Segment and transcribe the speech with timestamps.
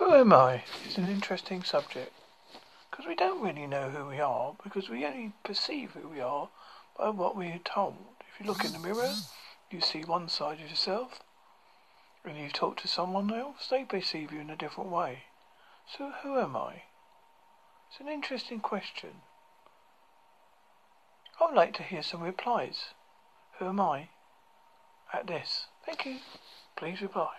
[0.00, 0.64] Who am I?
[0.86, 2.14] It's an interesting subject.
[2.90, 6.48] Because we don't really know who we are, because we only perceive who we are
[6.98, 7.98] by what we are told.
[8.20, 9.12] If you look in the mirror,
[9.70, 11.20] you see one side of yourself,
[12.24, 15.24] and you talk to someone else, they perceive you in a different way.
[15.86, 16.84] So who am I?
[17.90, 19.10] It's an interesting question.
[21.38, 22.94] I would like to hear some replies.
[23.58, 24.08] Who am I?
[25.12, 25.66] At this.
[25.84, 26.16] Thank you.
[26.74, 27.32] Please reply.